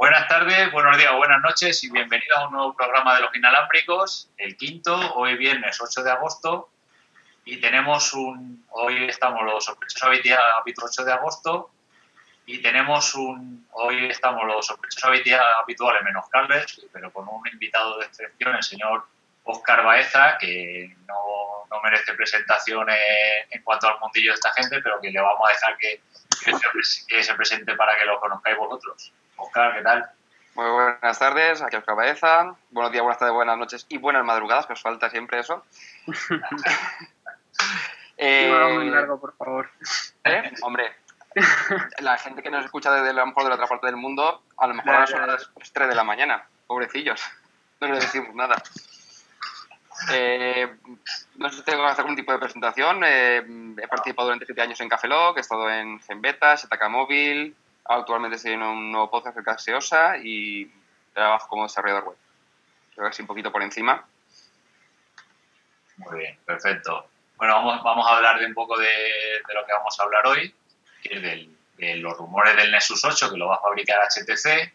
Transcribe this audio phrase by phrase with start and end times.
[0.00, 4.30] Buenas tardes, buenos días, buenas noches y bienvenidos a un nuevo programa de los inalámbricos,
[4.38, 6.70] el quinto, hoy viernes 8 de agosto.
[7.44, 8.64] Y tenemos un.
[8.70, 11.70] Hoy estamos los sospechosos habituales 8 de agosto.
[12.46, 13.68] Y tenemos un.
[13.72, 15.10] Hoy estamos los sospechosos
[15.60, 19.06] habituales menos Carles, pero con un invitado de excepción, el señor
[19.44, 24.98] Oscar Baeza, que no, no merece presentación en cuanto al mundillo de esta gente, pero
[24.98, 26.00] que le vamos a dejar que,
[27.08, 29.12] que se presente para que lo conozcáis vosotros.
[29.36, 30.10] Oscar, ¿qué tal?
[30.54, 32.54] Muy buenas tardes, aquí Oscar Baeza.
[32.70, 35.64] Buenos días, buenas tardes, buenas noches y buenas madrugadas, que os falta siempre eso.
[38.16, 39.70] eh, muy largo, por favor.
[40.24, 40.52] ¿Eh?
[40.62, 40.92] Hombre,
[42.00, 44.66] la gente que nos escucha desde lo mejor de la otra parte del mundo, a
[44.66, 46.44] lo mejor a las 3 de la mañana.
[46.66, 47.22] Pobrecillos.
[47.80, 48.56] No les decimos nada.
[50.12, 50.68] Eh,
[51.36, 53.02] no sé si tengo que hacer algún tipo de presentación.
[53.04, 53.38] Eh,
[53.76, 57.54] he participado durante 7 años en Café Lock, he estado en Genbeta, Setaca Móvil,
[57.84, 60.70] Actualmente estoy en un nuevo podcast de Caseosa y
[61.12, 62.16] trabajo como desarrollador web.
[62.94, 64.06] Creo que así un poquito por encima.
[65.96, 67.08] Muy bien, perfecto.
[67.36, 70.24] Bueno, vamos, vamos a hablar de un poco de, de lo que vamos a hablar
[70.26, 70.54] hoy,
[71.02, 74.72] que es del, de los rumores del Nexus 8 que lo va a fabricar HTC,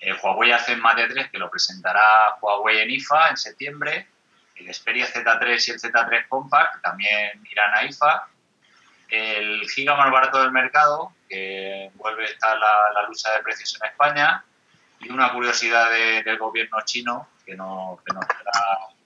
[0.00, 4.08] el Huawei Alpha Mate 3 que lo presentará Huawei en IFA en septiembre,
[4.56, 8.28] el Xperia Z3 y el Z3 Compact también irán a IFA,
[9.08, 13.88] el giga más barato del mercado, que vuelve a estar la, lucha de precios en
[13.88, 14.44] España,
[15.00, 18.52] y una curiosidad del gobierno chino que, no, que, nos traerá,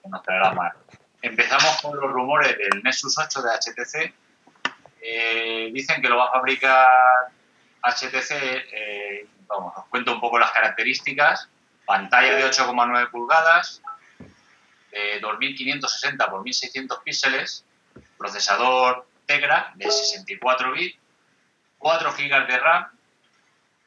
[0.03, 0.75] que nos traerá más.
[1.23, 4.15] Empezamos con los rumores del Nexus 8 de HTC.
[5.03, 6.87] Eh, dicen que lo va a fabricar
[7.83, 11.49] HTC, eh, vamos, os cuento un poco las características.
[11.85, 13.83] Pantalla de 8,9 pulgadas,
[14.91, 17.65] de 2560 por 1600 píxeles,
[18.19, 20.99] procesador Tegra de 64 bits,
[21.79, 22.87] 4 GB de RAM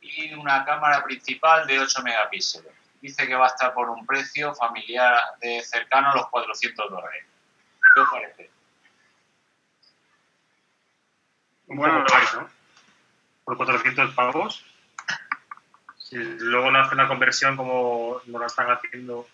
[0.02, 2.74] y una cámara principal de 8 megapíxeles.
[3.02, 7.26] Dice que va a estar por un precio familiar de cercano a los 400 dólares.
[7.94, 8.50] ¿Qué os parece?
[11.68, 12.50] Bueno, ¿no?
[13.44, 14.66] Por 400 pavos.
[15.98, 19.28] Si luego no hace una conversión como no la están haciendo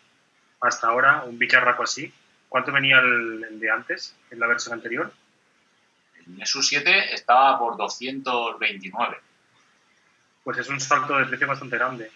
[0.61, 2.13] hasta ahora, un bicharraco así.
[2.47, 5.11] ¿Cuánto venía el de antes, en la versión anterior?
[6.25, 9.17] Nexus 7 estaba por 229.
[10.43, 12.11] Pues es un salto de precio bastante grande.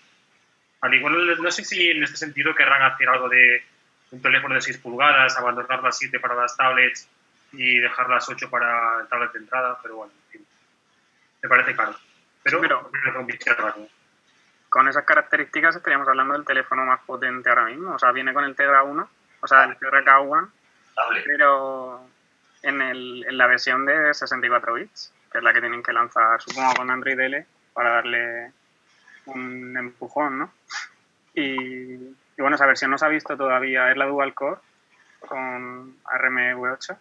[0.81, 3.63] Al igual, no sé si en este sentido querrán hacer algo de
[4.11, 7.07] un teléfono de 6 pulgadas, abandonar las 7 para las tablets
[7.53, 10.47] y dejar las 8 para tablets de entrada, pero bueno, en fin.
[11.41, 11.95] Me parece caro.
[12.43, 12.61] Pero,
[14.73, 17.93] con esas características estaríamos hablando del teléfono más potente ahora mismo.
[17.93, 20.49] O sea, viene con el Tegra 1, o sea, el Tegra K1,
[21.27, 22.01] pero
[22.63, 26.41] en, el, en la versión de 64 bits, que es la que tienen que lanzar,
[26.41, 28.51] supongo, con Android L para darle
[29.27, 30.51] un empujón, ¿no?
[31.35, 31.95] Y,
[32.39, 34.59] bueno, esa versión no se ha visto todavía, es la Dual Core
[35.19, 36.97] con ARMv8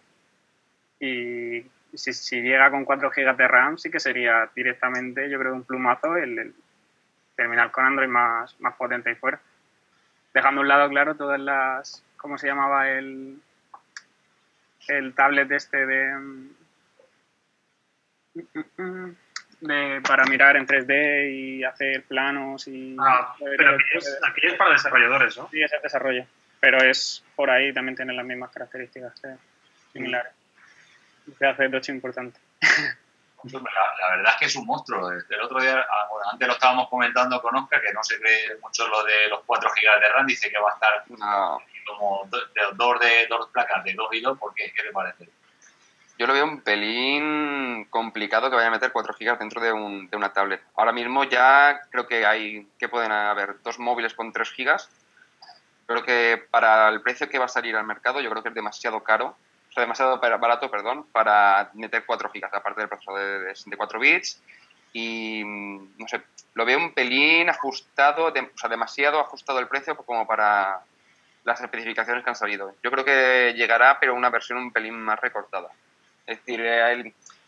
[0.99, 5.55] y si, si, llega con 4 GB de RAM sí que sería directamente, yo creo,
[5.55, 6.53] un plumazo el,
[7.35, 9.39] terminar con Android más, más potente y fuera.
[10.33, 13.39] Dejando a un lado, claro, todas las, ¿cómo se llamaba el,
[14.87, 16.47] el tablet este de,
[18.33, 22.95] de para mirar en 3D y hacer planos y...
[22.99, 25.49] Ah, pero aquí es, para desarrolladores, ¿no?
[25.49, 26.25] Sí, es el desarrollo,
[26.59, 29.13] pero es por ahí también tiene las mismas características
[29.91, 30.33] similares.
[31.37, 32.39] Se hace doche importante.
[33.51, 35.11] La, verdad es que es un monstruo.
[35.11, 38.87] El otro día, ah, antes lo estábamos comentando con Oscar, que no se cree mucho
[38.87, 41.03] lo de los 4 GB de RAM, dice que va a estar
[41.85, 44.71] como dos, de, dos placas de 2 y 2, ¿por qué?
[44.73, 45.27] ¿Qué te parece?
[46.17, 50.09] Yo lo veo un pelín complicado que vaya a meter 4 GB dentro de, un,
[50.09, 50.63] de, una tablet.
[50.75, 54.77] Ahora mismo ya creo que hay que pueden haber dos móviles con 3 GB.
[55.87, 58.55] Creo que para el precio que va a salir al mercado, yo creo que es
[58.55, 59.35] demasiado caro
[59.81, 64.41] demasiado barato, perdón, para meter 4 GB, aparte del procesador de 64 bits.
[64.93, 66.21] Y, mm, no sé,
[66.53, 70.81] lo veo un pelín ajustado, o sea, demasiado ajustado el precio como para
[71.43, 72.75] las especificaciones que han salido.
[72.83, 75.69] Yo creo que llegará, pero una versión un pelín más recortada.
[76.25, 76.61] Es decir,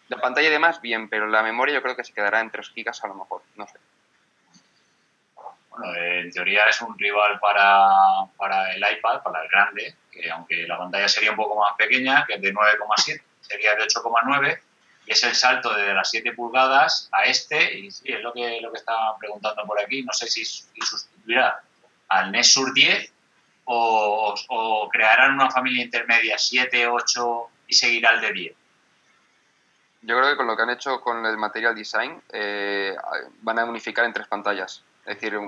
[0.09, 2.71] la pantalla y demás, bien, pero la memoria yo creo que se quedará en 3
[2.75, 3.77] GB a lo mejor, no sé.
[5.77, 10.67] Bueno, en teoría es un rival para, para el iPad, para el grande, que aunque
[10.67, 14.59] la pantalla sería un poco más pequeña, que es de 9,7, sería de 8,9,
[15.05, 18.59] y es el salto de las 7 pulgadas a este, y sí, es lo que,
[18.61, 21.61] lo que estaban preguntando por aquí, no sé si, sustituirá
[22.09, 23.11] al Nexus 10
[23.65, 28.55] o, o, crearán una familia intermedia 7, 8 y seguirá el de 10.
[30.03, 32.95] Yo creo que con lo que han hecho con el material design eh,
[33.41, 35.39] van a unificar en tres pantallas Es decir,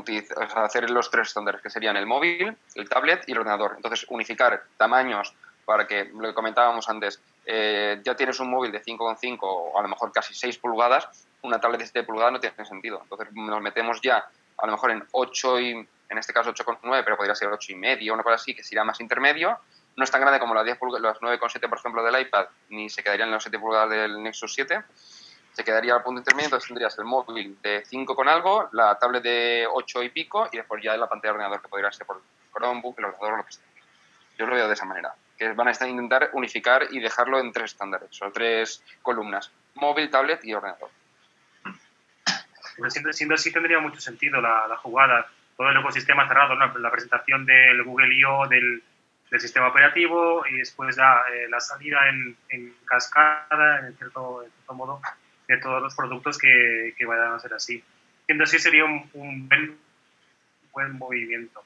[0.56, 3.74] hacer los tres estándares, que serían el móvil, el tablet y el ordenador.
[3.75, 5.33] Entonces, unificar tamaños
[5.65, 9.81] para que, lo que comentábamos antes, eh, ya tienes un móvil de 5,5 o a
[9.81, 11.09] lo mejor casi 6 pulgadas,
[11.42, 13.00] una tablet de 7 pulgadas no tiene sentido.
[13.01, 14.27] Entonces, nos metemos ya
[14.57, 15.71] a lo mejor en 8 y,
[16.10, 18.83] en este caso 8,9, pero podría ser 8 y medio, una cosa así, que sería
[18.83, 19.57] más intermedio.
[19.95, 23.01] No es tan grande como las, 10 las 9,7, por ejemplo, del iPad, ni se
[23.01, 24.83] quedarían en las 7 pulgadas del Nexus 7
[25.57, 29.24] se quedaría al punto intermedio, entonces tendrías el móvil de 5 con algo, la tablet
[29.24, 32.21] de 8 y pico y después ya la pantalla de ordenador que podría ser por
[32.54, 33.63] Chromebook, el ordenador lo que sea.
[34.38, 37.71] Yo lo veo de esa manera, que van a intentar unificar y dejarlo en tres
[37.71, 40.92] estándares, o tres columnas, móvil, tablet y ordenador.
[43.10, 45.25] Siendo, así tendría mucho sentido la, jugada,
[45.57, 48.83] todo el ecosistema cerrado, la presentación del Google I.O., del,
[49.31, 54.51] del sistema operativo y después ya eh, la salida en, en cascada, en cierto, en
[54.51, 55.01] cierto modo,
[55.48, 57.84] de todos los productos que, vayan a ser así.
[58.26, 59.10] Siendo así sería un,
[60.74, 61.64] buen, movimiento.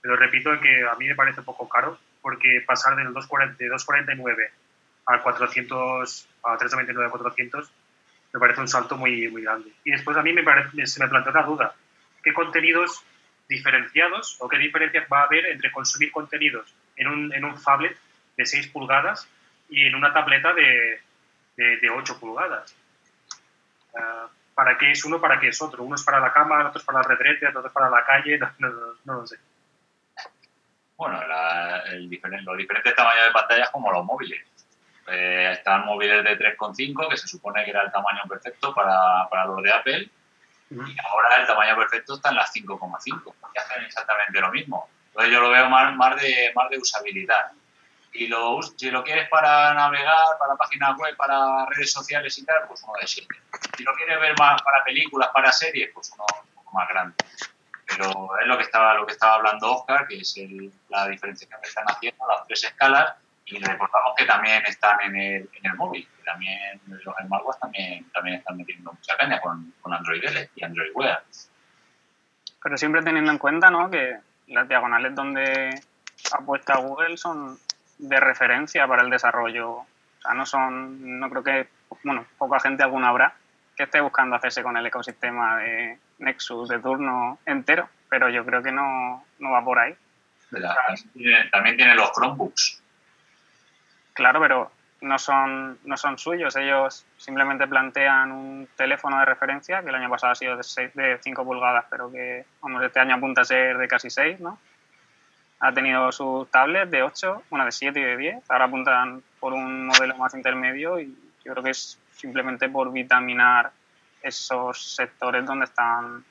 [0.00, 4.50] Pero repito que a mí me parece un poco caro porque pasar del 249
[5.06, 7.72] a 400 a 399 a 400
[8.32, 9.72] me parece un salto muy, muy grande.
[9.84, 11.74] Y después a mí me parece, se me plantea una duda.
[12.22, 13.04] ¿Qué contenidos
[13.48, 17.96] diferenciados o qué diferencias va a haber entre consumir contenidos en un, en un phablet
[18.36, 19.28] de 6 pulgadas
[19.68, 21.00] y en una tableta de,
[21.56, 22.74] de, de 8 pulgadas?
[24.54, 25.82] Para qué es uno, para qué es otro.
[25.82, 28.38] Uno es para la cama, otro es para la retrete, otro es para la calle,
[28.58, 29.38] no, lo sé.
[30.96, 31.20] Bueno,
[31.90, 34.40] el diferente, los diferentes tamaños de pantallas como los móviles.
[35.08, 39.46] Eh, están móviles de 3,5, que se supone que era el tamaño perfecto para, para
[39.46, 40.10] los de Apple,
[40.70, 44.88] y ahora el tamaño perfecto está en las 5,5, que hacen exactamente lo mismo.
[45.08, 47.50] Entonces yo lo veo más, más, de, más de usabilidad
[48.12, 52.66] y lo, si lo quieres para navegar, para páginas web, para redes sociales y tal,
[52.68, 53.28] pues uno de 7.
[53.76, 57.14] Si lo quieres ver más para películas, para series, pues uno un poco más grande.
[57.86, 60.34] Pero es lo que estaba, lo que estaba hablando Oscar, que es
[60.88, 63.14] la diferenciación que están haciendo, las tres escalas,
[63.46, 68.10] y recordamos que también están en el, en el móvil, que también los smartwatches también,
[68.12, 71.22] también están metiendo mucha caña con, con Android L y Android Wear.
[72.62, 73.90] Pero siempre teniendo en cuenta ¿no?
[73.90, 74.16] que
[74.46, 75.80] las diagonales donde
[76.32, 77.58] apuesta Google son
[77.98, 79.70] de referencia para el desarrollo.
[79.70, 79.86] O
[80.20, 81.68] sea, no son, no creo que,
[82.04, 83.34] bueno, poca gente alguna habrá
[83.76, 88.62] que esté buscando hacerse con el ecosistema de Nexus de turno entero, pero yo creo
[88.62, 89.94] que no, no va por ahí.
[91.50, 92.82] también tiene los Chromebooks.
[94.12, 96.54] Claro, pero no son, no son suyos.
[96.56, 101.18] Ellos simplemente plantean un teléfono de referencia, que el año pasado ha sido de, de
[101.22, 104.58] 5 pulgadas, pero que vamos, este año apunta a ser de casi 6, ¿no?
[105.62, 108.50] Ha tenido sus tablets de 8, una de 7 y de 10.
[108.50, 113.70] Ahora apuntan por un modelo más intermedio y yo creo que es simplemente por vitaminar
[114.20, 116.24] esos sectores donde están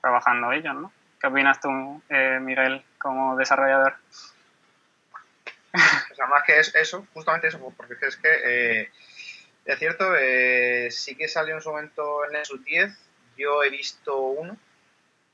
[0.00, 0.92] trabajando ellos, ¿no?
[1.20, 3.94] ¿Qué opinas tú, eh, Miguel, como desarrollador?
[6.10, 8.90] O sea, más que eso, justamente eso, porque es que eh,
[9.64, 12.98] es cierto, eh, sí que salió en su momento el Nexus 10,
[13.36, 14.56] yo he visto uno,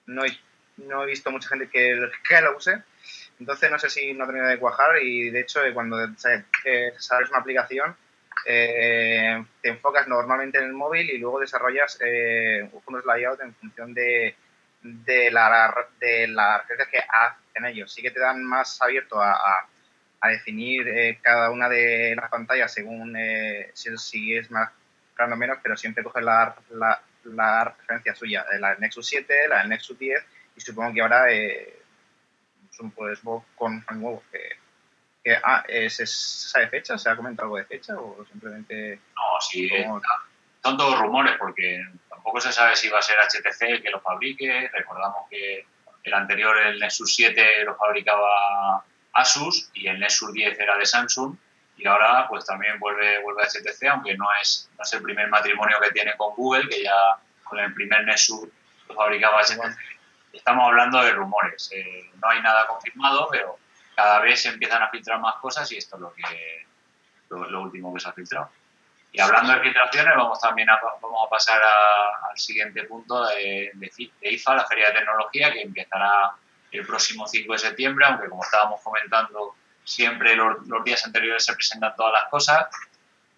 [0.04, 0.38] no he
[0.78, 2.82] no he visto mucha gente que, que lo use.
[3.40, 7.38] Entonces no sé si no ha tenido de cuajar y de hecho cuando sabes una
[7.38, 7.96] aplicación
[8.46, 13.94] eh, te enfocas normalmente en el móvil y luego desarrollas eh, unos layouts en función
[13.94, 14.36] de,
[14.82, 17.92] de la de la que hacen ellos.
[17.92, 19.66] Sí que te dan más abierto a,
[20.20, 24.70] a, definir eh, cada una de las pantallas según eh, si, si, es más
[25.16, 29.48] grande o menos, pero siempre coges la, la, la referencia suya, la del Nexus 7,
[29.48, 30.24] la del Nexus 10
[30.56, 31.82] y supongo que ahora eh,
[32.94, 33.20] pues,
[33.56, 34.22] con un nuevo
[35.24, 36.98] que, ah, ¿se sabe fecha?
[36.98, 39.00] ¿Se ha comentado algo de fecha o simplemente...?
[39.16, 39.68] No, sí,
[40.62, 44.00] son todos rumores porque tampoco se sabe si va a ser HTC el que lo
[44.00, 44.70] fabrique.
[44.72, 45.66] Recordamos que
[46.04, 48.82] el anterior, el Nexus 7, lo fabricaba
[49.12, 51.36] Asus y el Nexus 10 era de Samsung
[51.76, 55.28] y ahora pues también vuelve, vuelve a HTC, aunque no es, no es el primer
[55.28, 56.94] matrimonio que tiene con Google, que ya
[57.42, 58.48] con el primer Nexus
[58.88, 59.76] lo fabricaba HTC
[60.36, 61.70] estamos hablando de rumores.
[61.72, 63.58] Eh, no hay nada confirmado, pero
[63.94, 66.66] cada vez se empiezan a filtrar más cosas y esto es lo que
[67.30, 68.50] lo, último que se ha filtrado.
[69.12, 71.60] Y hablando de filtraciones, vamos también a, vamos a pasar
[72.30, 73.70] al siguiente punto de,
[74.22, 76.32] IFA, la Feria de Tecnología, que empezará
[76.72, 81.54] el próximo 5 de septiembre, aunque como estábamos comentando, siempre los, los días anteriores se
[81.54, 82.66] presentan todas las cosas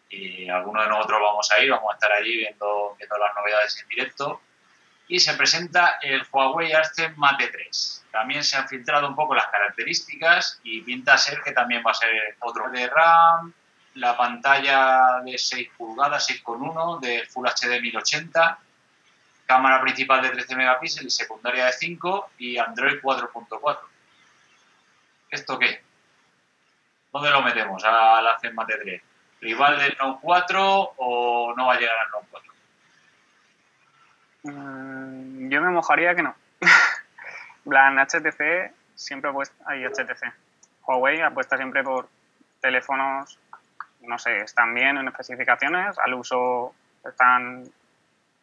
[0.09, 3.83] y algunos de nosotros vamos a ir, vamos a estar allí viendo, viendo las novedades
[3.83, 4.41] en directo
[5.09, 8.07] y se presenta el Huawei Arce Mate 3.
[8.11, 11.95] También se han filtrado un poco las características y pinta ser que también va a
[11.95, 12.11] ser
[12.41, 13.53] otro de RAM,
[13.95, 18.59] la pantalla de 6 pulgadas, 6,1 de Full HD 1080
[19.47, 23.79] cámara principal de 13 megapíxeles, secundaria de 5 y Android 4.4.
[25.31, 25.83] ¿Esto qué?
[27.13, 29.03] ¿Dónde lo metemos a la C Mate 3?
[29.41, 32.53] ¿Rival del Note 4 o no va a llegar al Note 4?
[34.47, 36.35] Mm, yo me mojaría que no.
[37.65, 40.33] plan, HTC siempre apuesta, hay HTC.
[40.87, 42.09] Huawei apuesta siempre por
[42.61, 43.39] teléfonos,
[44.03, 46.75] no sé, están bien en especificaciones, al uso
[47.05, 47.65] están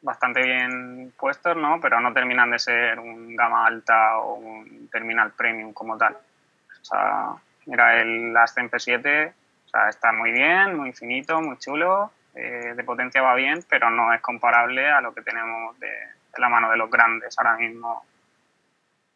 [0.02, 1.80] bastante bien puestos, ¿no?
[1.80, 6.14] Pero no terminan de ser un gama alta o un terminal premium como tal.
[6.14, 7.30] O sea,
[7.66, 9.32] mira, el Ascend P7
[9.66, 13.90] o sea, está muy bien, muy finito, muy chulo, eh, de potencia va bien, pero
[13.90, 15.92] no es comparable a lo que tenemos de,
[16.38, 18.06] la mano de los grandes ahora mismo,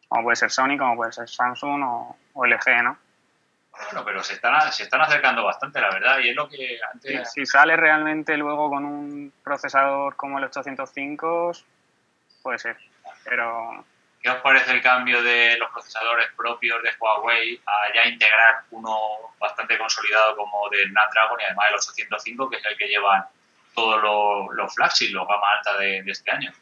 [0.08, 2.98] como puede ser Sony, como puede ser Samsung o, o LG, ¿no?
[3.84, 7.32] Bueno, pero se están, se están acercando bastante, la verdad, y es lo que antes...
[7.32, 11.52] Si, sale realmente luego con un procesador como el 805,
[12.42, 12.76] puede ser,
[13.24, 13.84] pero...
[14.20, 18.98] ¿Qué os parece el cambio de los procesadores propios de Huawei a ya integrar uno
[19.38, 23.24] bastante consolidado como de Snapdragon y además el 805, que es el que llevan
[23.74, 26.52] todos los, los flagships, los gama alta de, este año?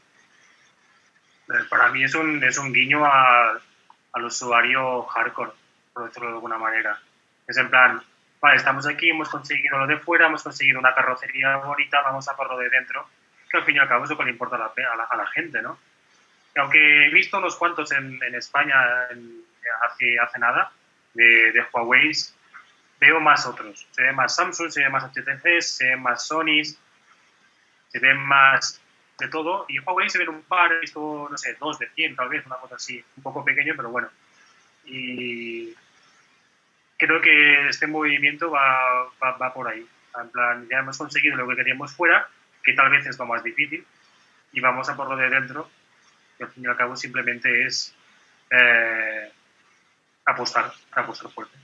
[1.49, 5.53] Eh, para mí es un, es un guiño al usuario hardcore,
[5.95, 6.99] por decirlo de alguna manera.
[7.47, 8.03] Es en plan,
[8.41, 12.37] vale, estamos aquí, hemos conseguido lo de fuera, hemos conseguido una carrocería bonita, vamos a
[12.37, 13.09] por lo de dentro,
[13.51, 15.79] que al fin y al cabo es que le importa a a la, gente, ¿no?
[16.57, 18.77] Aunque he visto unos cuantos en, en España
[19.85, 20.73] hace, hace nada,
[21.15, 22.13] de, de Huawei,
[23.01, 23.87] veo más otros.
[23.91, 26.65] Se ve más Samsung, se ve más HTC, se ve más Sony,
[27.89, 28.81] se ve más
[29.19, 29.67] de todo.
[29.69, 32.45] Y Huawei se ven un par, he visto, no sé, dos de 100 tal vez,
[32.47, 34.09] una cosa así, un poco pequeño, pero bueno.
[34.85, 35.75] Y
[36.97, 39.87] creo que este movimiento va, va, por ahí.
[40.21, 42.29] En plan, ya hemos conseguido lo que queríamos fuera,
[42.63, 43.85] que tal vez es lo más difícil,
[44.53, 45.69] y vamos a por lo de dentro,
[46.37, 47.95] que al fin y al cabo simplemente es
[48.51, 49.33] eh,
[50.25, 51.57] apostar, apostar fuerte.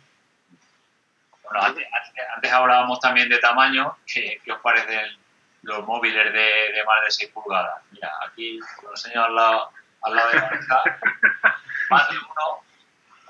[1.43, 3.97] Bueno, antes, hablábamos también de tamaño.
[4.07, 5.17] ¿Qué, os parecen
[5.63, 7.83] los móviles de, más de 6 pulgadas?
[7.91, 9.71] Mira, aquí lo enseño al lado,
[10.03, 10.51] al lado de la
[11.91, 12.63] más de uno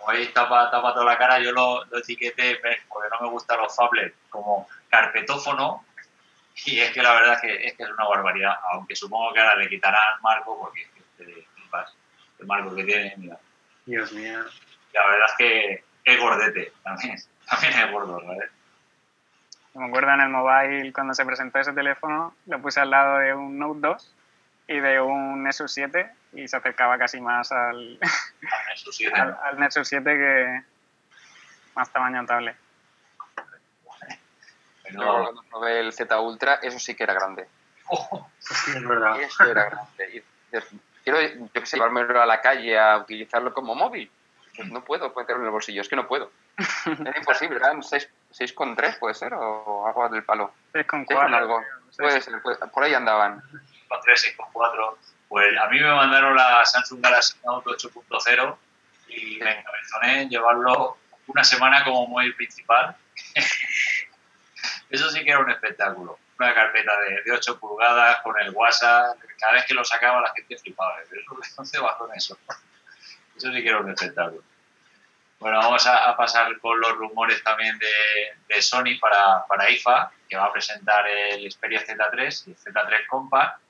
[0.07, 3.75] ahí tapa, tapa toda la cara, yo lo, lo etiqueté porque no me gustan los
[3.75, 5.85] fablets como carpetófono
[6.67, 9.41] y es que la verdad es que es, que es una barbaridad, aunque supongo que
[9.41, 10.87] ahora le quitarán marco porque
[11.29, 11.47] este,
[12.39, 13.39] el marco que tiene, mira.
[13.87, 14.41] Dios mío.
[14.93, 17.17] La verdad es que es gordete, también,
[17.51, 18.45] también es gordo, ¿verdad?
[19.75, 23.33] Me acuerdo en el mobile cuando se presentó ese teléfono, lo puse al lado de
[23.33, 24.15] un Note 2
[24.69, 30.05] y de un Nexus 7 y se acercaba casi más al, al, Nexus 7.
[30.05, 30.63] que
[31.75, 32.57] más tamaño tablet.
[34.83, 37.49] Pero cuando probé el Z Ultra, eso sí que era grande.
[37.89, 39.21] Oh, sí, es verdad.
[39.21, 40.25] Eso era grande.
[41.03, 44.11] Quiero, yo que sé, llevármelo a la calle a utilizarlo como móvil.
[44.57, 46.31] Pues no puedo meterlo en el bolsillo, es que no puedo.
[46.59, 50.53] Es imposible, eran 6,3 puede ser, o algo del palo.
[50.75, 51.35] 6,4.
[51.35, 51.63] algo.
[51.97, 53.43] Puede ser, por ahí andaban.
[53.89, 54.97] 6,3, 6,4.
[55.29, 58.57] Pues a mí me mandaron la Samsung Galaxy Note 8.0
[59.09, 62.95] y me encabezoné en llevarlo una semana como móvil principal.
[64.91, 66.19] Eso sí que era un espectáculo.
[66.43, 69.17] Una carpeta de, de, 8 pulgadas con el WhatsApp.
[69.39, 70.97] Cada vez que lo sacaba la gente flipaba.
[71.57, 72.37] ¿Dónde va con eso?
[73.37, 74.43] Eso sí que era un espectáculo.
[75.39, 80.47] Bueno, vamos a, pasar con los rumores también de, Sony para, para, IFA, que va
[80.47, 83.61] a presentar el Xperia Z3 y el Z3 Compact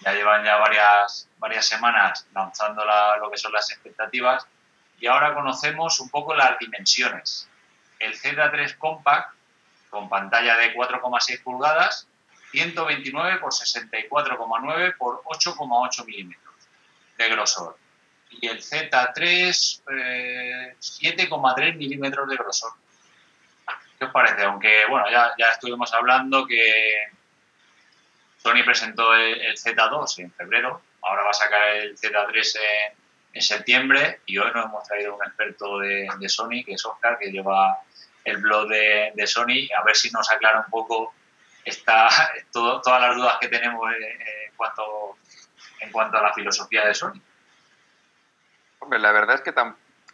[0.00, 2.84] ya llevan ya varias, varias semanas lanzando
[3.20, 4.46] lo que son las expectativas
[4.98, 7.48] y ahora conocemos un poco las dimensiones.
[7.98, 9.34] El Z3 Compact
[9.88, 12.08] con pantalla de 4,6 pulgadas,
[12.52, 16.54] 129 por 64,9 por 8,8 milímetros
[17.18, 17.76] de grosor.
[18.30, 22.72] Y el Z3, 7,3 eh, milímetros de grosor.
[23.98, 24.44] ¿Qué os parece?
[24.44, 27.12] Aunque, bueno, ya, ya estuvimos hablando que
[28.42, 32.58] Sony presentó el, Z2 en febrero, ahora va a sacar el Z3
[33.34, 37.30] en, septiembre y hoy nos hemos traído un experto de, Sony, que es Oscar, que
[37.30, 37.78] lleva
[38.24, 41.14] el blog de, Sony, a ver si nos aclara un poco
[41.64, 42.08] esta,
[42.52, 45.16] todas las dudas que tenemos en, cuanto,
[45.80, 47.20] en cuanto a la filosofía de Sony.
[48.80, 49.54] Hombre, la verdad es que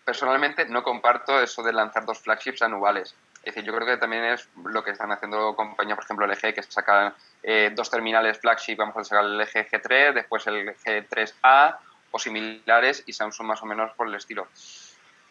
[0.05, 3.15] personalmente no comparto eso de lanzar dos flagships anuales.
[3.39, 6.55] Es decir, yo creo que también es lo que están haciendo compañías, por ejemplo, LG,
[6.55, 11.79] que sacan eh, dos terminales flagship, vamos a sacar el LG G3, después el G3A
[12.11, 14.49] o similares y Samsung más o menos por el estilo.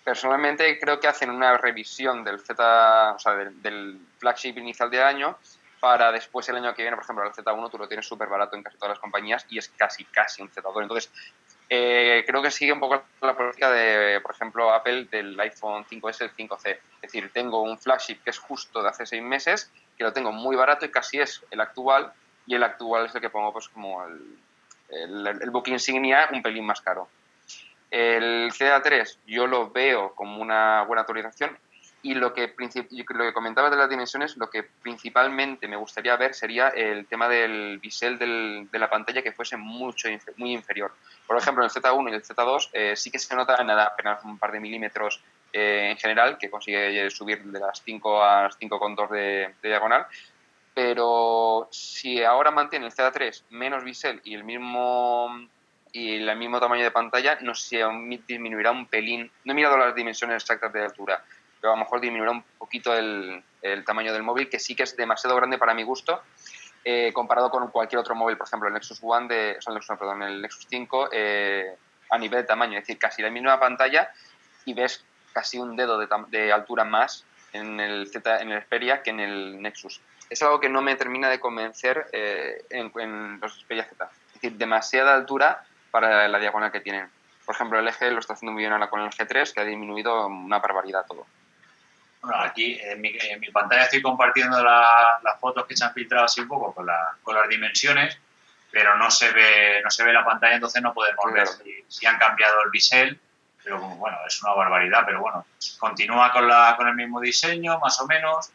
[0.04, 5.38] Personalmente creo que hacen una revisión del Z, o sea, del, flagship inicial de año
[5.80, 8.56] para después el año que viene, por ejemplo, el Z1 tú lo tienes súper barato
[8.56, 10.82] en casi todas las compañías y es casi, casi un Z2.
[10.82, 11.12] Entonces,
[11.70, 16.22] eh, creo que sigue un poco la política de, por ejemplo, Apple del iPhone 5S,
[16.22, 16.70] el 5C.
[16.70, 20.32] Es decir, tengo un flagship que es justo de hace seis meses, que lo tengo
[20.32, 22.14] muy barato y casi es el actual,
[22.46, 24.40] y el actual es el que pongo pues como el,
[24.90, 27.10] el, book insignia un pelín más caro.
[27.92, 31.58] El CA3 yo lo veo como una buena actualización
[32.08, 36.34] y lo que, lo que comentaba de las dimensiones, lo que principalmente me gustaría ver
[36.34, 40.94] sería el tema del bisel del, de la pantalla que fuese mucho, muy inferior.
[41.28, 44.24] Por ejemplo, en el Z1 y el Z2 eh, sí que se nota nada, apenas
[44.24, 45.22] un par de milímetros
[45.52, 50.08] eh, en general, que consigue subir de las 5 a las 5,2 de, de diagonal,
[50.74, 55.30] pero si ahora mantiene el Z3 menos bisel y el mismo
[55.92, 57.82] y el mismo tamaño de pantalla, no sé,
[58.28, 59.32] disminuirá un pelín.
[59.44, 61.24] No he mirado las dimensiones exactas de altura,
[61.60, 63.44] pero a lo mejor disminuirá un poquito el,
[63.86, 66.22] tamaño del móvil, que sí que es demasiado grande para mi gusto,
[66.86, 69.76] eh, comparado con cualquier otro móvil, por ejemplo, el Nexus One, de, o sea, el
[69.76, 71.76] Nexus, perdón, el Nexus 5, eh,
[72.10, 74.10] a nivel de tamaño, es decir, casi la misma pantalla
[74.66, 79.04] y ves casi un dedo de, de altura más en el, Z, en el Xperia
[79.04, 83.60] que en el Nexus es algo que no me termina de convencer eh, en, los
[83.60, 84.10] Xperia Z.
[84.28, 87.10] Es decir, demasiada altura para la diagonal que tienen.
[87.46, 89.64] Por ejemplo, el eje lo está haciendo muy bien ahora con el G3, que ha
[89.64, 91.26] disminuido una barbaridad todo.
[92.28, 96.26] Bueno, aquí en mi, en mi pantalla estoy compartiendo las fotos que se han filtrado
[96.26, 98.20] así un poco con, la, con, las dimensiones,
[98.70, 102.06] pero no se ve no se ve la pantalla, entonces no podemos ver si, si,
[102.06, 103.18] han cambiado el bisel.
[103.64, 105.46] Pero bueno, es una barbaridad, pero bueno,
[105.80, 108.52] continúa con, la, con el mismo diseño, más o menos,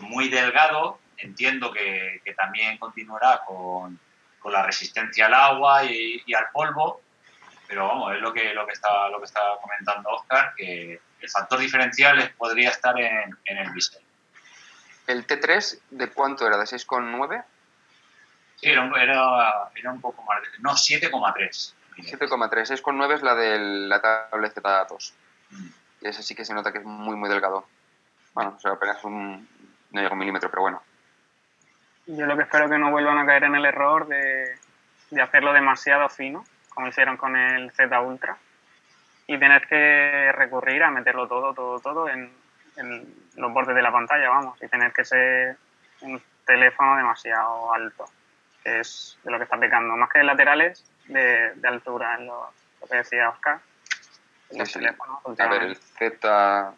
[0.00, 4.00] muy delgado, entiendo que, que también continuará con,
[4.40, 7.00] con, la resistencia al agua y, y, al polvo,
[7.74, 11.28] pero vamos, es lo que, lo que, está, lo que está comentando Oscar, que el
[11.28, 14.00] factor diferencial podría estar en, en el bisel.
[15.08, 16.56] ¿El T3 de cuánto era?
[16.56, 17.44] ¿De 6,9?
[18.60, 20.38] Sí, era, era, era, un poco más.
[20.60, 21.74] No, 7,3.
[21.96, 22.80] 7,3.
[22.80, 25.12] 6,9 es la de la tablet Z2.
[25.50, 25.66] Mm.
[26.02, 27.66] Y ese sí que se nota que es muy, muy delgado.
[28.34, 29.48] Bueno, o sea, apenas un,
[29.90, 30.80] no llega un milímetro, pero bueno.
[32.06, 34.58] Yo lo que espero es que no vuelvan a caer en el error de,
[35.10, 38.36] de hacerlo demasiado fino, como hicieron con el Z Ultra,
[39.26, 42.30] y tener que recurrir a meterlo todo, todo, todo en,
[42.76, 45.56] en los bordes de la pantalla, vamos, y tener que ser
[46.02, 48.04] un teléfono demasiado alto,
[48.62, 52.26] que es de lo que está pecando, más que de laterales, de, de altura, en
[52.26, 53.60] lo, lo, que decía Oscar.
[54.50, 54.80] Sí, sí.
[55.38, 56.74] A ver, el Z2,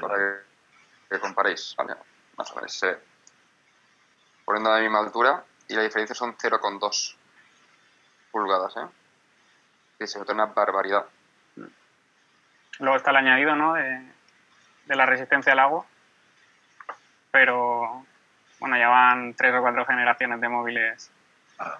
[0.00, 0.44] para que,
[1.08, 1.94] que comparéis, vale,
[2.36, 2.98] más o menos, eh,
[4.44, 7.16] poniendo a la misma altura y la diferencia son 0,2
[8.36, 8.86] pulgadas, ¿eh?
[9.98, 11.06] Que se nota una barbaridad.
[12.80, 13.72] Luego está el añadido, ¿no?
[13.72, 14.02] De,
[14.84, 15.86] de, la resistencia al agua.
[17.30, 18.04] Pero,
[18.60, 21.10] bueno, ya van tres o cuatro generaciones de móviles.
[21.56, 21.78] Claro.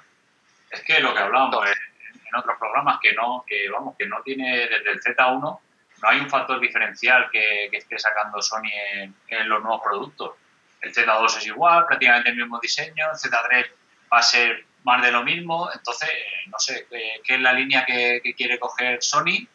[0.70, 4.22] Es que lo que hablábamos en, en otros programas, que no, que vamos, que no
[4.22, 5.60] tiene desde el Z1, no
[6.08, 10.32] hay un factor diferencial que, que esté sacando Sony en, en los nuevos productos
[10.80, 13.66] el Z2 es igual, prácticamente el mismo diseño, el Z3
[14.12, 16.08] va a ser más de lo mismo, entonces
[16.46, 19.48] no sé qué es la línea que, quiere coger Sony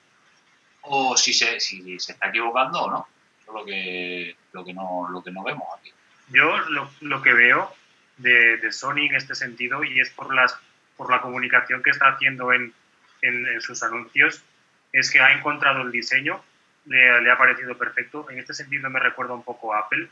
[0.81, 3.07] o si se, si se está equivocando o no.
[3.41, 5.93] Eso es lo que, lo que, no, lo que no vemos aquí.
[6.29, 7.73] Yo lo, lo que veo
[8.17, 10.53] de, de, Sony en este sentido y es por, las,
[10.97, 12.73] por la comunicación que está haciendo en,
[13.21, 14.43] en, sus anuncios
[14.91, 16.43] es que ha encontrado el diseño,
[16.85, 18.29] le, le, ha parecido perfecto.
[18.29, 20.09] En este sentido me recuerda un poco a Apple.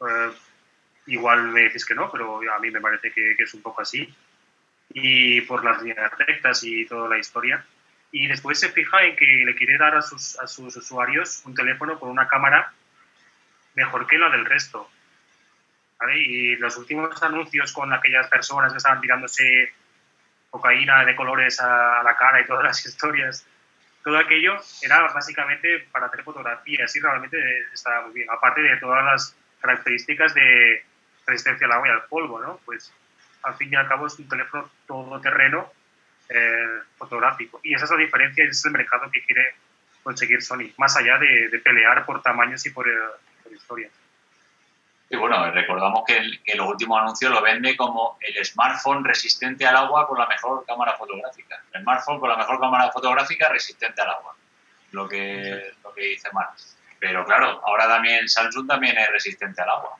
[0.00, 0.32] Uh,
[1.06, 4.08] igual me dices que no, pero a mí me parece que, es un poco así.
[4.90, 7.64] Y por las líneas rectas y toda la historia.
[8.12, 11.54] Y después se fija en que le quiere dar a sus, a sus usuarios un
[11.54, 12.72] teléfono con una cámara
[13.74, 14.88] mejor que la del resto.
[15.98, 16.18] ¿vale?
[16.18, 19.72] Y los últimos anuncios con aquellas personas que estaban tirándose
[20.50, 23.44] cocaína de colores a la cara y todas las historias,
[24.04, 27.38] todo aquello era básicamente para hacer fotografías y realmente
[27.72, 28.28] estaba muy bien.
[28.30, 30.84] Aparte de todas las características de
[31.26, 32.60] resistencia al agua y al polvo, ¿no?
[32.64, 32.92] Pues
[33.44, 35.70] al fin y al cabo es un teléfono todoterreno
[36.28, 37.60] eh, fotográfico.
[37.62, 39.54] Y esa es la diferencia, ese es el mercado que quiere
[40.02, 42.92] conseguir Sony, más allá de, pelear por tamaños y por, eh,
[43.42, 43.92] por historias.
[45.10, 49.66] Y bueno, recordamos que, el, que los últimos anuncios lo vende como el smartphone resistente
[49.66, 51.62] al agua con la mejor cámara fotográfica.
[51.72, 54.34] El smartphone con la mejor cámara fotográfica resistente al agua.
[54.92, 56.76] Lo que, lo que dice Marx.
[56.98, 59.98] Pero claro, ahora también Samsung también es resistente al agua.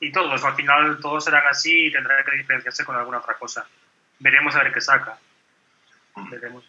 [0.00, 3.66] Y todos, al final todos serán así y tendrán que diferenciarse con alguna otra cosa.
[4.18, 5.18] Veremos a ver qué saca.
[6.14, 6.30] Mm.
[6.30, 6.64] Veremos.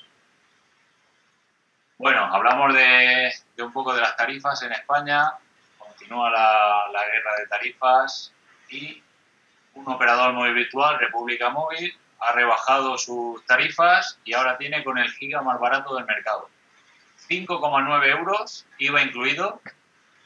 [1.98, 5.32] Bueno, hablamos de, de, un poco de las tarifas en España.
[5.78, 8.34] Continúa la, la guerra de tarifas.
[8.70, 9.04] y
[9.74, 15.10] un operador móvil virtual, República Móvil, ha rebajado sus tarifas y ahora tiene con el
[15.12, 16.50] giga más barato del mercado.
[17.30, 19.62] 5,9 euros, IVA incluido,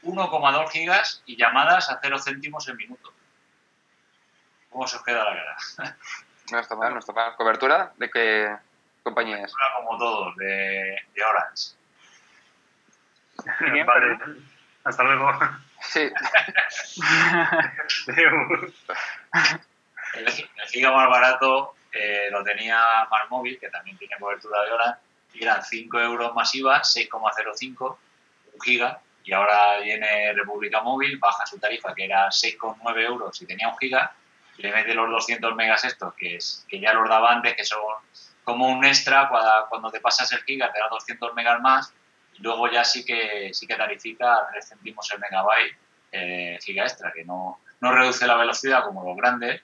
[0.04, 3.12] 1,2 gigas y llamadas a 0 céntimos el minuto.
[4.70, 5.56] ¿Cómo se os queda la cara?
[6.50, 7.34] No está mal, no está mal.
[7.36, 7.92] ¿Cobertura?
[7.96, 8.54] ¿De qué
[9.02, 9.52] compañía es?
[9.76, 11.72] Como todos, de, de Orange.
[13.86, 14.18] Vale,
[14.84, 15.32] hasta luego.
[15.80, 16.00] Sí.
[20.14, 25.00] el, el giga más barato eh, lo tenía Móvil, que también tiene cobertura de Orange,
[25.34, 27.96] y eran 5 euros masiva, 6,05,
[28.52, 33.46] un giga, y ahora viene República Móvil, baja su tarifa, que era 6,9 euros si
[33.46, 34.14] tenía un giga,
[34.58, 37.80] le mete los 200 megas estos, que, es, que ya los daba antes, que son
[38.44, 41.94] como un extra, cuando, cuando te pasas el giga te da 200 megas más,
[42.34, 45.76] y luego ya sí que, sí que tarifica a 3 céntimos el megabyte
[46.12, 49.62] eh, giga extra, que no, no reduce la velocidad como los grandes,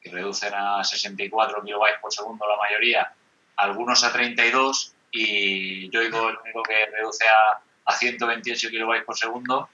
[0.00, 3.12] que reducen a 64 kilobytes por segundo la mayoría,
[3.56, 9.16] algunos a 32 y yo digo el único que reduce a, a 128 kilobytes por
[9.16, 9.68] segundo,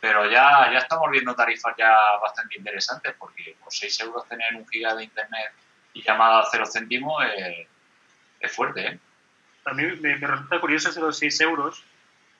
[0.00, 4.66] pero ya, ya estamos viendo tarifas ya bastante interesantes porque por 6 euros tener un
[4.68, 5.52] giga de internet
[5.92, 7.24] y llamada a 0 céntimos
[8.40, 8.86] es, fuerte.
[8.86, 8.98] ¿eh?
[9.64, 11.84] A mí me, resulta curioso esos 6 euros,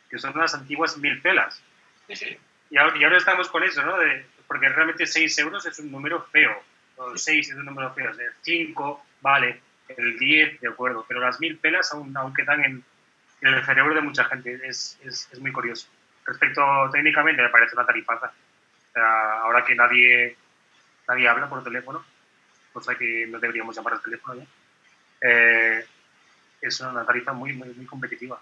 [0.09, 1.61] que son unas antiguas mil pelas.
[2.07, 2.39] Sí, sí.
[2.71, 3.99] Y ahora, y ahora estamos con eso, ¿no?
[3.99, 6.63] De, porque realmente 6 euros es un número feo.
[7.15, 8.11] 6 es un número feo.
[8.11, 9.61] El 5, vale.
[9.89, 11.05] El 10, de acuerdo.
[11.07, 12.85] Pero las mil pelas aún, aún quedan en,
[13.41, 14.61] en el cerebro de mucha gente.
[14.65, 15.89] Es, es, es, muy curioso.
[16.25, 18.27] Respecto técnicamente, me parece una tarifaza.
[18.27, 20.37] O sea, ahora que nadie,
[21.07, 22.05] nadie habla por teléfono,
[22.73, 24.47] cosa que no deberíamos llamar al teléfono ya,
[25.29, 25.87] eh,
[26.61, 28.41] es una tarifa muy, muy, muy competitiva.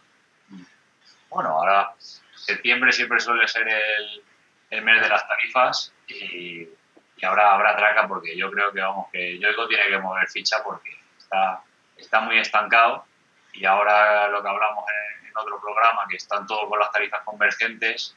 [1.28, 1.92] Bueno, ahora
[2.34, 4.22] septiembre siempre suele ser el,
[4.70, 6.68] el mes de las tarifas y,
[7.16, 10.62] y, ahora habrá traca porque yo creo que vamos que Yoigo tiene que mover ficha
[10.62, 11.62] porque está,
[11.96, 13.04] está muy estancado
[13.56, 18.16] y ahora lo que hablamos en, otro programa que están todos con las tarifas convergentes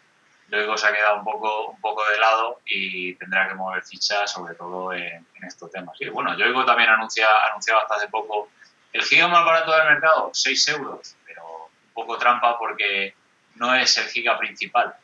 [0.50, 4.26] Yoigo se ha quedado un poco, un poco de lado y tendrá que mover ficha
[4.26, 5.96] sobre todo en, estos temas.
[6.00, 8.50] Y bueno, Yoigo también anuncia, anunciaba hasta hace poco
[8.92, 13.14] el giga más barato del mercado, 6 euros, pero un poco trampa porque
[13.56, 14.96] no es el giga principal,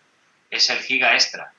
[0.50, 1.52] es el giga extra.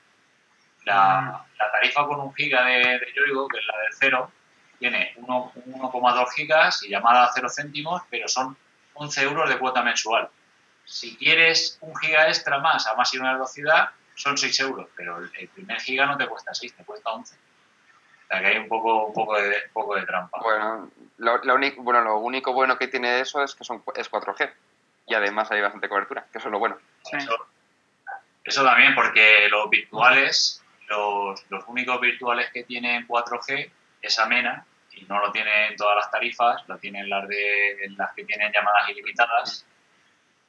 [0.83, 4.31] La, tarifa con un giga de, de Yoigo, que es la del cero,
[4.79, 8.57] tiene 1,2 gigas y llamada a 0 céntimos, pero son
[8.97, 10.29] 11 euros de cuota mensual.
[10.85, 15.79] Si quieres un giga extra más a máxima velocidad, son 6 euros, pero el primer
[15.81, 17.35] giga no te cuesta 6, te cuesta 11.
[17.35, 20.39] O sea que hay un poco, un poco, de, un poco de trampa.
[20.41, 21.41] Bueno lo,
[21.77, 24.51] bueno, lo único bueno que tiene eso es que son, es 4G
[25.07, 26.77] y además hay bastante cobertura, que eso es lo bueno.
[27.03, 27.17] Sí.
[27.17, 27.35] Eso,
[28.43, 34.65] eso, también, porque los virtuales, los, los únicos virtuales que tienen 4G es Amena
[34.99, 38.89] y no lo tienen todas las tarifas, lo tienen las, de, las que tienen llamadas
[38.89, 39.65] ilimitadas.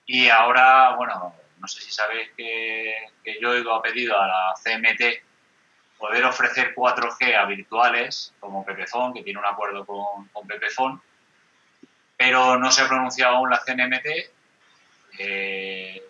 [0.06, 5.02] Y ahora, bueno, no sé si sabéis que, que Yoigo ha pedido a la CMT
[5.98, 11.02] poder ofrecer 4G a virtuales como Pepefon, que tiene un acuerdo con, con Pepefon,
[12.16, 14.06] pero no se ha pronunciado aún la CNMT.
[15.18, 16.02] Eh,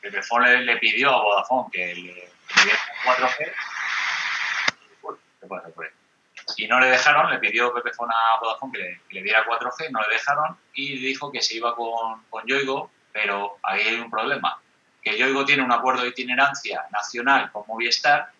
[0.00, 2.32] Pepefon le, pidió a Vodafone que le,
[2.62, 3.52] diera 4G
[6.56, 10.14] y no le dejaron, le pidió Pepefon a Vodafone que le, diera 4G, no le
[10.14, 14.60] dejaron y dijo que se iba con, con Yoigo, pero ahí hay un problema,
[15.02, 18.30] que Yoigo tiene un acuerdo de itinerancia nacional con Movistar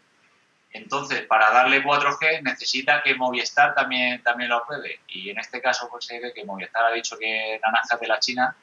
[0.76, 5.00] entonces, para darle 4G necesita que Movistar también, también lo apruebe.
[5.08, 8.20] Y en este caso pues, se ve que Movistar ha dicho que naranjas de la
[8.20, 8.54] China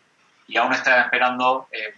[0.47, 1.93] y aún está esperando eh,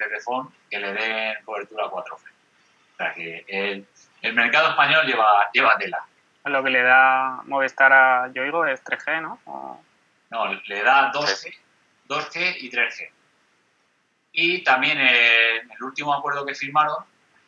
[0.69, 2.13] que le den cobertura 4G.
[2.13, 3.85] O sea que el,
[4.21, 6.05] el, mercado español lleva, lleva tela.
[6.45, 9.39] Lo que le da Movistar a Yoigo es 3G, ¿no?
[9.45, 9.81] O...
[10.29, 11.55] No, le da 2G,
[12.07, 13.09] 2G y 3G.
[14.31, 17.03] Y también eh, el último acuerdo que firmaron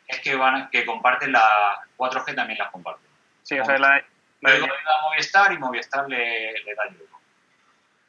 [0.06, 1.48] es que van que comparten la
[1.96, 3.08] 4G también las comparten.
[3.42, 4.02] Sí, o sea, la,
[4.40, 7.20] la, le da Movistar y Movistar le, le da Yoigo.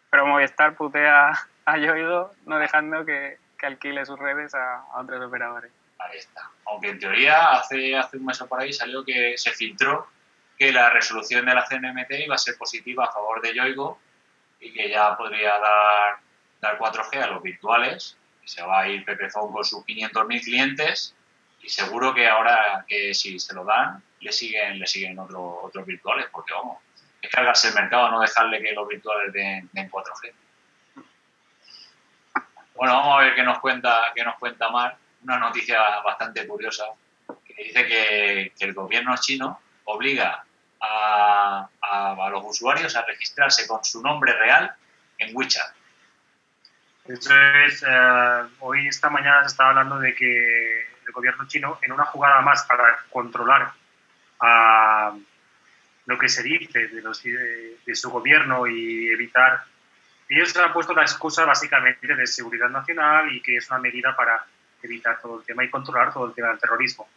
[0.09, 1.33] Pero Movistar putea
[1.65, 5.71] a Yoigo no dejando que, que alquile sus redes a, a, otros operadores.
[5.99, 6.49] Ahí está.
[6.65, 10.07] Aunque en teoría hace, hace un mes o por ahí salió que se filtró
[10.59, 13.97] que la resolución de la CNMT iba a ser positiva a favor de Yoigo
[14.59, 16.17] y que ya podría dar,
[16.59, 18.17] dar 4G a los virtuales.
[18.41, 21.15] Que se va a ir Pepefon con sus 500.000 clientes
[21.61, 25.85] y seguro que ahora que si se lo dan, le siguen, le siguen otro, otros
[25.85, 26.79] virtuales, porque vamos,
[27.21, 30.33] es cargarse el mercado, no dejarle que los virtuales den, den 4G.
[32.75, 36.85] Bueno, vamos a ver qué nos cuenta, qué nos cuenta Mar, una noticia bastante curiosa,
[37.45, 40.45] que dice que, que el gobierno chino obliga
[40.81, 44.73] a, los usuarios a registrarse con su nombre real
[45.17, 45.73] en WeChat.
[47.05, 47.33] Eso
[47.65, 52.05] es, eh, hoy esta mañana se estaba hablando de que el gobierno chino, en una
[52.05, 53.71] jugada más para controlar
[54.39, 55.13] a
[56.05, 59.63] lo que se dice de, de, su gobierno y evitar...
[60.27, 64.45] Ellos han puesto la excusa básicamente de seguridad nacional y que es una medida para
[64.83, 67.09] evitar todo el tema y controlar todo el tema del terrorismo.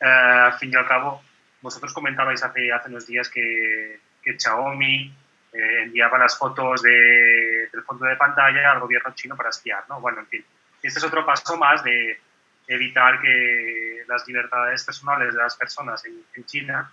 [0.00, 1.22] Eh, al fin y al cabo,
[1.62, 5.12] vosotros comentabais hace, hace unos días que, que Xiaomi
[5.52, 10.00] eh, enviaba las fotos de, del fondo de pantalla al gobierno chino para espiar, ¿no?
[10.00, 10.44] Bueno, en fin,
[10.82, 12.18] este es otro paso más de
[12.66, 16.90] evitar que las libertades personales de las personas en, China,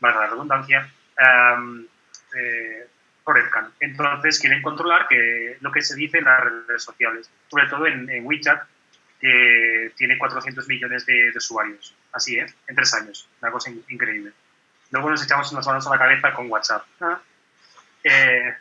[0.00, 0.90] valga la redundancia,
[1.56, 1.86] um,
[2.36, 2.88] eh,
[3.80, 8.10] Entonces quieren controlar que lo que se dice en las redes sociales, sobre todo en,
[8.10, 8.62] en WeChat,
[9.24, 11.94] que tiene 400 millones de, usuarios.
[12.12, 12.44] Así, ¿eh?
[12.66, 13.26] En tres años.
[13.40, 14.32] Una cosa increíble.
[14.90, 16.84] Luego nos echamos unas manos a la cabeza con WhatsApp.
[17.00, 17.18] Ah.
[18.02, 18.54] Eh,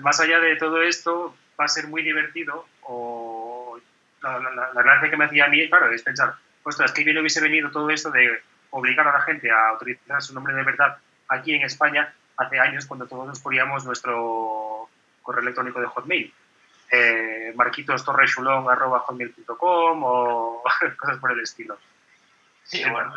[0.00, 3.78] más allá de todo esto, va a ser muy divertido o
[4.22, 4.38] la,
[4.72, 7.70] la, gracia que me hacía a mí, claro, es pensar, ostras, que bien hubiese venido
[7.70, 10.96] todo esto de obligar a la gente a utilizar su nombre de verdad
[11.28, 14.88] aquí en España hace años cuando todos nos poníamos nuestro
[15.20, 16.32] correo electrónico de Hotmail
[16.92, 20.62] eh, marquitostorrechulón.com o
[20.98, 21.76] cosas por el estilo.
[22.64, 23.12] Sí, bueno,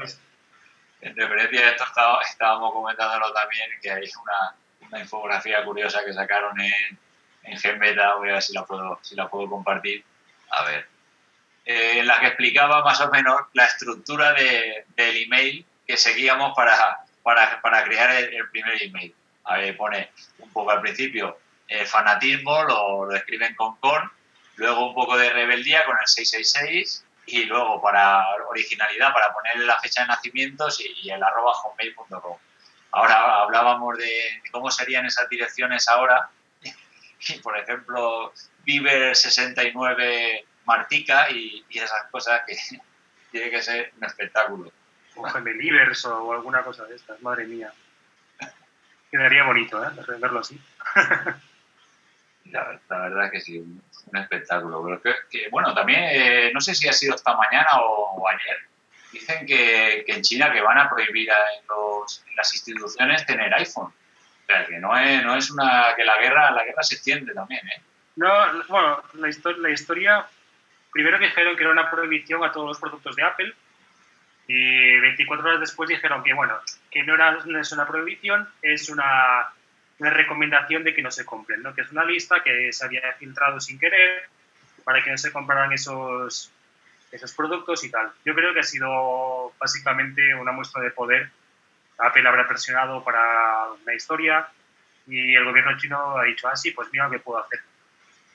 [1.01, 1.85] en referencia a esto
[2.27, 4.55] estábamos comentándolo también, que hay una,
[4.87, 6.97] una infografía curiosa que sacaron en,
[7.43, 10.03] en Genbeta, voy a ver si la puedo, si la puedo compartir.
[10.51, 10.87] A ver.
[11.65, 16.55] Eh, en la que explicaba más o menos la estructura de, del email que seguíamos
[16.55, 19.13] para, para, para crear el, el, primer email.
[19.43, 24.11] A ver, pone un poco al principio eh, fanatismo, lo, lo, escriben con con,
[24.55, 29.79] luego un poco de rebeldía con el 666 y luego para originalidad, para ponerle la
[29.79, 30.67] fecha de nacimiento
[31.01, 32.37] y, el arroba hotmail.com.
[32.91, 36.29] Ahora hablábamos de, cómo serían esas direcciones ahora.
[37.27, 38.31] Y, por ejemplo,
[38.67, 42.55] Viver69 Martica y, esas cosas que
[43.31, 44.71] tiene que ser un espectáculo.
[45.15, 47.73] O Gemelivers o alguna cosa de estas, madre mía.
[49.09, 49.89] Quedaría bonito, ¿eh?
[50.19, 50.61] Verlo así.
[52.51, 53.81] La, verdad es que sí, un,
[54.13, 54.99] espectáculo.
[55.01, 58.57] Pero que, bueno, también, eh, no sé si ha sido esta mañana o, ayer,
[59.11, 63.87] dicen que, que, en China que van a prohibir en, los, las instituciones tener iPhone.
[63.87, 65.93] O sea, que no es, no es una...
[65.95, 67.81] que la guerra, la guerra se extiende también, ¿eh?
[68.15, 68.29] No,
[68.69, 70.25] bueno, la, la historia,
[70.91, 73.53] primero dijeron que era una prohibición a todos los productos de Apple
[74.47, 76.59] y 24 horas después dijeron que, bueno,
[76.91, 79.49] que no, era, no es una prohibición, es una
[79.99, 81.73] una recomendación de que no se compren, ¿no?
[81.73, 84.27] que es una lista que se había filtrado sin querer
[84.83, 86.51] para que no se compraran esos,
[87.11, 88.11] esos productos y tal.
[88.25, 91.29] Yo creo que ha sido básicamente una muestra de poder.
[91.97, 94.47] Apple habrá presionado para la historia
[95.07, 97.59] y el gobierno chino ha dicho, ah, sí, pues mira lo que puedo hacer.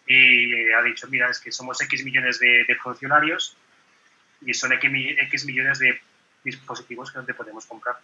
[0.06, 3.56] Y ha dicho, mira, es que somos X millones de, funcionarios
[4.40, 6.00] y son X millones de
[6.42, 7.96] dispositivos que no te podemos comprar.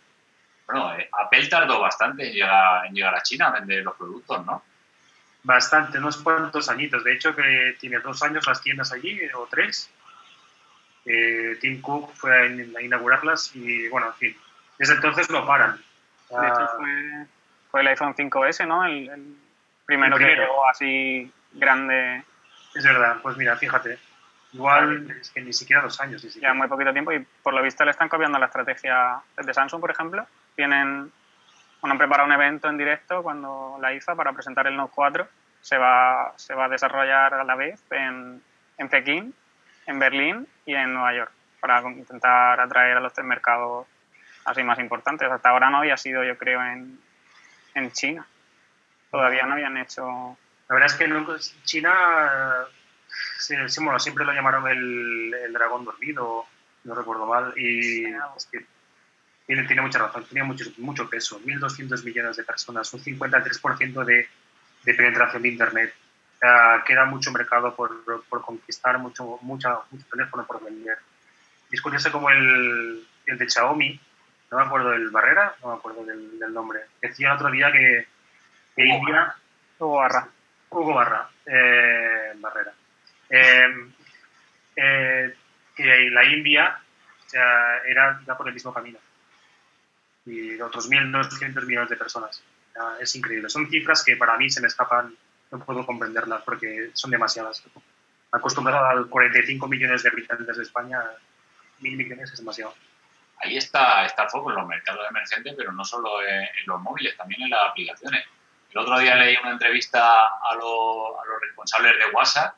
[0.66, 4.44] Bueno, eh, Apple tardó bastante en llegar, en llegar a China a vender los productos,
[4.44, 4.62] ¿no?
[5.42, 7.04] Bastante, unos cuantos añitos.
[7.04, 9.88] De hecho, que tiene dos años las tiendas allí, o tres.
[11.04, 14.36] Eh, Tim Cook fue a, inaugurarlas y, bueno, en fin,
[14.76, 15.76] desde entonces no paran.
[16.30, 17.26] De hecho, fue,
[17.70, 18.84] fue, el iPhone 5S, ¿no?
[18.84, 19.36] El,
[19.84, 22.24] primero, que llegó así grande.
[22.74, 23.98] Es verdad, pues mira, fíjate.
[24.52, 26.22] Igual es que ni siquiera dos años.
[26.40, 29.80] Ya muy poquito tiempo y por lo visto le están copiando la estrategia de Samsung,
[29.80, 30.26] por ejemplo,
[30.56, 31.12] tienen,
[31.80, 35.28] bueno, han preparado un evento en directo cuando la IFA para presentar el Note 4
[35.60, 38.42] se va, se va a desarrollar a la vez en,
[38.78, 39.34] en Pekín,
[39.86, 43.86] en Berlín y en Nueva York para intentar atraer a los tres mercados
[44.44, 45.30] así más importantes.
[45.30, 46.98] Hasta ahora no había sido, yo creo, en,
[47.74, 48.26] en China.
[49.10, 50.36] Todavía no habían hecho...
[50.68, 51.08] La verdad es que
[51.64, 51.92] China,
[53.38, 56.44] sí, bueno, siempre lo llamaron el, el dragón dormido,
[56.84, 58.66] no recuerdo mal, y es que
[59.46, 61.40] tiene, tiene mucha razón, tiene mucho, mucho peso.
[61.40, 64.28] 1.200 millones de personas, un 53% de,
[64.82, 65.94] de penetración de Internet.
[66.84, 70.98] queda mucho mercado por, por conquistar, mucho, mucha, mucho teléfono por vender.
[71.70, 74.00] Y es curioso como el, el de Xiaomi,
[74.50, 77.70] no me acuerdo del Barrera, no me acuerdo del, del nombre, decía el otro día
[77.72, 78.06] que,
[78.74, 79.34] que Hugo India...
[79.78, 80.28] Hugo Barra.
[80.70, 82.72] Hugo Barra, eh, Barrera.
[83.28, 83.90] Eh,
[84.76, 85.34] eh,
[85.74, 86.78] que la India
[87.32, 88.98] era, era por el mismo camino
[90.26, 92.42] y otros 1.200 millones de personas.
[93.00, 93.48] Es increíble.
[93.48, 95.16] Son cifras que para mí se me escapan,
[95.50, 97.62] no puedo comprenderlas porque son demasiadas.
[98.32, 101.00] Acostumbrado a 45 millones de habitantes de España,
[101.80, 102.74] mil millones es demasiado.
[103.38, 107.16] ahí está, está el foco en los mercados emergentes, pero no solo en, los móviles,
[107.16, 108.24] también en las aplicaciones.
[108.70, 112.56] El otro día leí una entrevista a, los responsables de WhatsApp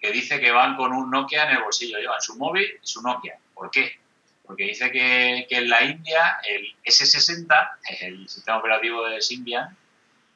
[0.00, 3.02] que dice que van con un Nokia en el bolsillo, llevan su móvil y su
[3.02, 3.38] Nokia.
[3.54, 4.01] ¿Por qué?
[4.44, 9.76] Porque dice que, en la India el S60, el sistema operativo de Symbian,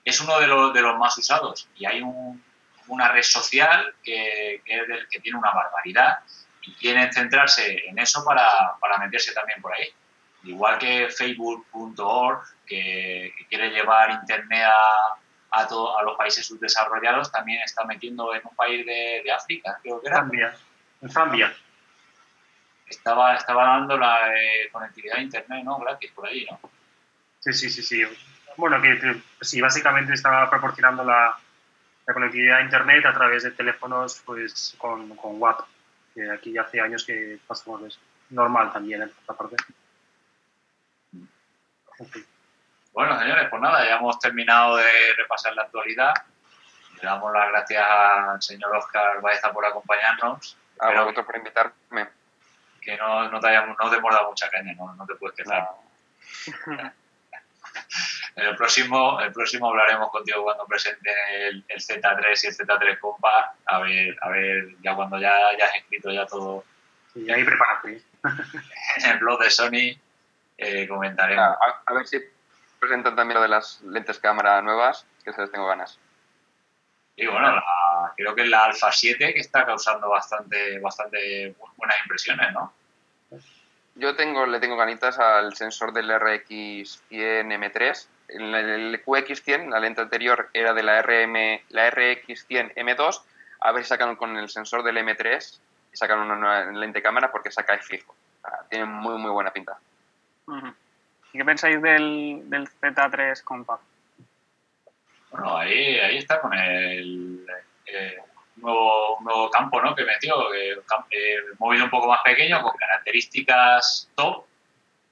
[0.04, 2.00] es uno de los, de los más usados y hay
[2.86, 6.20] una red social que, que tiene una barbaridad
[6.66, 9.88] y quieren centrarse en eso para, para meterse también por ahí.
[10.44, 15.18] Igual que Facebook.org, que, quiere llevar Internet a,
[15.50, 20.00] a, a, los países subdesarrollados, también está metiendo en un país de, de África, creo
[20.00, 20.18] que era.
[20.18, 20.56] Zambia.
[21.08, 21.56] Zambia.
[22.86, 25.78] Estaba, estaba dando la eh, conectividad a Internet, ¿no?
[25.78, 26.60] Gratis por ahí, ¿no?
[27.40, 28.02] Sí, sí, sí, sí.
[28.56, 31.36] Bueno, que, sí, básicamente estaba proporcionando la,
[32.06, 35.60] la, conectividad a Internet a través de teléfonos pues con, con WAP
[36.16, 38.00] que aquí ya hace años que pasamos eso.
[38.30, 39.56] Normal también, en esta parte.
[42.92, 46.14] Bueno, señores, pues nada, ya hemos terminado de repasar la actualidad.
[46.94, 50.56] Le damos las gracias al señor Oscar Baeza por acompañarnos.
[50.80, 52.08] A vosotros por invitarme.
[52.86, 55.36] Que no, no, te, hayamos, no te hemos dado mucha caña, no, no te puedes
[55.36, 55.68] quedar.
[58.36, 61.10] En el próximo, el próximo hablaremos contigo cuando presente
[61.48, 66.12] el, Z3 y el Z3 Compa, a ver, a ver, ya cuando ya hayas escrito
[66.12, 66.64] ya todo.
[67.16, 68.02] Y ahí prepárate.
[68.98, 70.00] En el blog de Sony
[70.58, 71.44] eh, comentaremos.
[71.44, 72.20] Ah, a, ver si
[72.78, 75.98] presentan también lo de las lentes cámara nuevas, que se les tengo ganas.
[77.16, 77.60] Y bueno,
[78.16, 82.72] creo que es la Alpha 7 que está causando bastante, bastante buenas impresiones, ¿no?
[83.94, 88.06] Yo tengo, le tengo ganitas al sensor del RX100M3.
[88.28, 93.22] El, QX100, la lente anterior, era de la, RM, la RX100M2.
[93.60, 95.58] A ver si sacan con el sensor del M3
[95.92, 98.14] y sacan una nueva lente cámara porque saca el fijo.
[98.68, 99.78] tiene muy, muy buena pinta.
[101.32, 103.82] ¿Y qué pensáis del, del Z3 Compact?
[105.30, 107.35] Bueno, ahí, ahí está con el,
[107.86, 108.16] eh,
[108.56, 109.94] nuevo, nuevo campo ¿no?
[109.94, 110.76] que metió, eh,
[111.58, 114.44] móvil un poco más pequeño, con características top.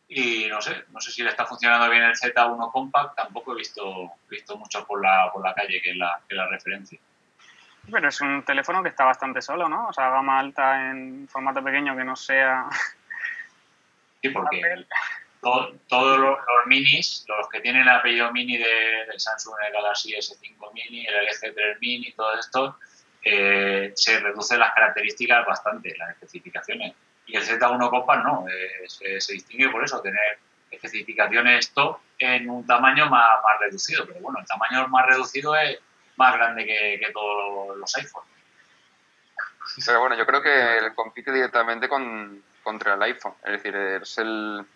[0.07, 3.57] Y no sé, no sé si le está funcionando bien el Z1 Compact, tampoco he
[3.57, 6.99] visto, visto mucho por la, por la calle, que es la, que la referencia.
[7.91, 9.89] Pero es un teléfono que está bastante solo, ¿no?
[9.89, 12.67] O sea, gama alta en formato pequeño que no sea.
[14.23, 14.59] Sí, porque
[15.45, 20.73] todos los, minis, los que tienen el apellido mini de, del Samsung el Galaxy S5
[20.73, 22.79] Mini, el LG 3 Mini, todo esto,
[23.23, 26.95] eh, se reducen las características bastante, las especificaciones.
[27.27, 30.39] Y el Z1 Compact no, eh, se, distingue por eso, tener
[30.71, 34.07] especificaciones top en un tamaño más, más, reducido.
[34.07, 35.79] Pero bueno, el tamaño más reducido es
[36.17, 38.31] más grande que, todos los iPhones.
[39.87, 43.35] Pero bueno, yo creo que compite directamente con, contra el iPhone.
[43.45, 44.67] Es decir, es el,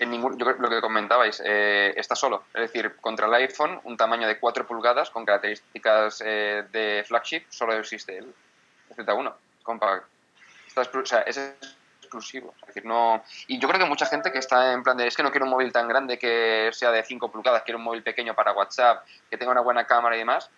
[0.00, 2.44] en ningún, yo, lo que comentabais, eh, está solo.
[2.54, 7.44] Es decir, contra el iPhone, un tamaño de 4 pulgadas con características eh, de flagship,
[7.50, 8.34] solo existe el,
[8.96, 9.32] Z1
[9.62, 10.06] compact.
[10.76, 11.54] o sea, es
[12.00, 12.54] exclusivo.
[12.62, 13.22] Es decir, no...
[13.46, 15.44] Y yo creo que mucha gente que está en plan de, es que no quiero
[15.44, 19.04] un móvil tan grande que sea de 5 pulgadas, quiero un móvil pequeño para WhatsApp,
[19.28, 20.50] que tenga una buena cámara y demás.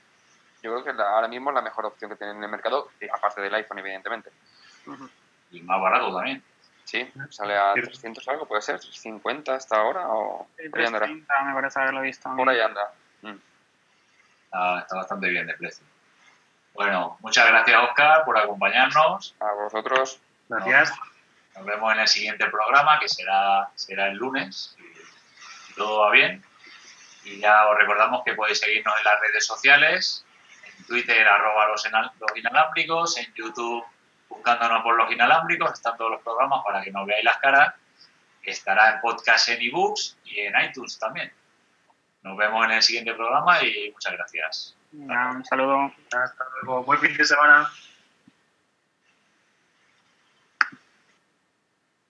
[0.62, 3.40] Yo creo que ahora mismo es la mejor opción que tienen en el mercado, aparte
[3.40, 4.30] del iPhone, evidentemente.
[5.50, 6.42] Y más barato también.
[6.84, 11.80] Sí, sale a 300 algo, puede ser, 50 hasta ahora o sí, 330 me parece
[11.80, 12.34] haberlo visto.
[12.36, 12.92] Por ahí anda.
[13.22, 13.36] Mm.
[14.78, 15.84] está bastante bien de precio.
[16.74, 19.34] Bueno, muchas gracias Oscar por acompañarnos.
[19.40, 20.20] A vosotros.
[20.48, 20.92] Gracias.
[21.54, 24.76] Nos, vemos en el siguiente programa que será, será el lunes.
[25.66, 26.42] Si todo va bien.
[27.24, 30.24] Y ya os recordamos que podéis seguirnos en las redes sociales,
[30.78, 31.86] en Twitter arroba los,
[32.18, 33.84] los inalámbricos, en YouTube
[34.34, 37.74] buscándonos por los inalámbricos, están todos los programas para que nos veáis las caras.
[38.42, 41.32] Estará en podcast en ebooks y en iTunes también.
[42.22, 44.76] Nos vemos en el siguiente programa y muchas gracias.
[44.92, 45.92] un saludo.
[46.12, 46.84] Hasta luego.
[46.84, 47.68] Buen fin de semana.